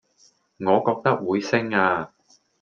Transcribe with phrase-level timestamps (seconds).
[0.03, 0.03] 我
[0.79, 2.11] 覺得會升呀